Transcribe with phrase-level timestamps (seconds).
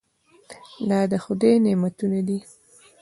[0.89, 2.39] دا د خدای نعمتونه دي.